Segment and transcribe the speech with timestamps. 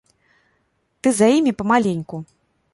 [1.05, 2.17] Ты за імі памаленьку.